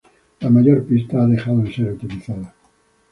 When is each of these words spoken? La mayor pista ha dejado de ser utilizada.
La 0.39 0.49
mayor 0.49 0.83
pista 0.85 1.21
ha 1.21 1.27
dejado 1.27 1.59
de 1.61 1.71
ser 1.71 1.91
utilizada. 1.91 2.55